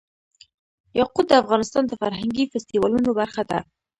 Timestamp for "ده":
3.49-3.59